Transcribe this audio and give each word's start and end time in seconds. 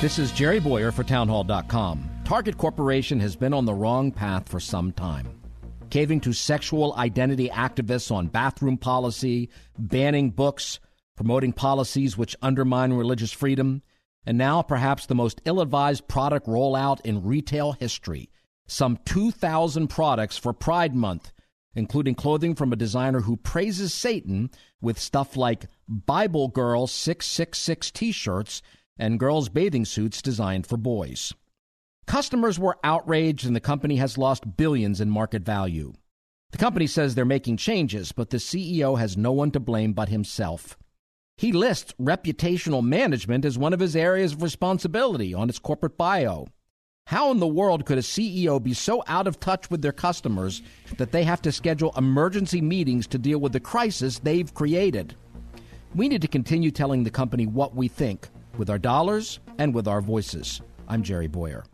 This 0.00 0.18
is 0.18 0.30
Jerry 0.30 0.60
Bowyer 0.60 0.92
for 0.92 1.04
Townhall.com. 1.04 2.10
Target 2.24 2.58
Corporation 2.58 3.18
has 3.20 3.34
been 3.34 3.54
on 3.54 3.64
the 3.64 3.72
wrong 3.72 4.12
path 4.12 4.46
for 4.46 4.60
some 4.60 4.92
time. 4.92 5.40
Caving 5.88 6.20
to 6.20 6.34
sexual 6.34 6.94
identity 6.96 7.48
activists 7.48 8.10
on 8.10 8.26
bathroom 8.26 8.76
policy, 8.76 9.48
banning 9.78 10.30
books, 10.30 10.80
promoting 11.16 11.54
policies 11.54 12.18
which 12.18 12.36
undermine 12.42 12.92
religious 12.92 13.32
freedom, 13.32 13.82
and 14.26 14.36
now 14.36 14.60
perhaps 14.60 15.06
the 15.06 15.14
most 15.14 15.40
ill 15.46 15.62
advised 15.62 16.06
product 16.08 16.46
rollout 16.46 17.00
in 17.00 17.24
retail 17.24 17.72
history 17.72 18.28
some 18.66 18.98
2,000 19.04 19.88
products 19.88 20.36
for 20.36 20.52
Pride 20.52 20.94
Month, 20.94 21.32
including 21.74 22.14
clothing 22.14 22.54
from 22.54 22.72
a 22.72 22.76
designer 22.76 23.20
who 23.20 23.36
praises 23.36 23.94
Satan 23.94 24.50
with 24.80 24.98
stuff 24.98 25.36
like 25.36 25.66
Bible 25.88 26.48
Girl 26.48 26.86
666 26.86 27.90
t 27.92 28.12
shirts 28.12 28.62
and 28.98 29.20
girls' 29.20 29.48
bathing 29.48 29.84
suits 29.84 30.22
designed 30.22 30.66
for 30.66 30.76
boys. 30.76 31.32
Customers 32.06 32.58
were 32.58 32.78
outraged, 32.84 33.44
and 33.44 33.56
the 33.56 33.60
company 33.60 33.96
has 33.96 34.16
lost 34.16 34.56
billions 34.56 35.00
in 35.00 35.10
market 35.10 35.42
value. 35.42 35.92
The 36.52 36.58
company 36.58 36.86
says 36.86 37.14
they're 37.14 37.24
making 37.24 37.56
changes, 37.56 38.12
but 38.12 38.30
the 38.30 38.36
CEO 38.36 38.98
has 38.98 39.16
no 39.16 39.32
one 39.32 39.50
to 39.50 39.60
blame 39.60 39.92
but 39.92 40.08
himself. 40.08 40.78
He 41.36 41.52
lists 41.52 41.94
reputational 42.00 42.82
management 42.82 43.44
as 43.44 43.58
one 43.58 43.72
of 43.72 43.80
his 43.80 43.96
areas 43.96 44.32
of 44.32 44.42
responsibility 44.42 45.34
on 45.34 45.48
its 45.48 45.58
corporate 45.58 45.98
bio. 45.98 46.46
How 47.06 47.30
in 47.30 47.40
the 47.40 47.46
world 47.46 47.84
could 47.84 47.98
a 47.98 48.02
CEO 48.02 48.62
be 48.62 48.72
so 48.72 49.02
out 49.06 49.26
of 49.26 49.38
touch 49.38 49.70
with 49.70 49.82
their 49.82 49.92
customers 49.92 50.62
that 50.96 51.12
they 51.12 51.24
have 51.24 51.42
to 51.42 51.52
schedule 51.52 51.92
emergency 51.96 52.60
meetings 52.60 53.06
to 53.08 53.18
deal 53.18 53.38
with 53.38 53.52
the 53.52 53.60
crisis 53.60 54.18
they've 54.18 54.52
created? 54.54 55.14
We 55.94 56.08
need 56.08 56.22
to 56.22 56.28
continue 56.28 56.70
telling 56.70 57.04
the 57.04 57.10
company 57.10 57.46
what 57.46 57.74
we 57.76 57.88
think 57.88 58.28
with 58.58 58.70
our 58.70 58.78
dollars 58.78 59.40
and 59.58 59.74
with 59.74 59.88
our 59.88 60.00
voices. 60.00 60.62
I'm 60.88 61.02
Jerry 61.02 61.26
Bowyer. 61.26 61.64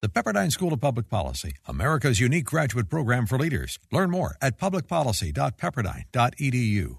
The 0.00 0.08
Pepperdine 0.08 0.52
School 0.52 0.72
of 0.72 0.80
Public 0.80 1.08
Policy, 1.08 1.54
America's 1.66 2.20
unique 2.20 2.44
graduate 2.44 2.88
program 2.88 3.26
for 3.26 3.36
leaders. 3.36 3.80
Learn 3.90 4.10
more 4.10 4.36
at 4.40 4.56
publicpolicy.pepperdine.edu. 4.56 6.98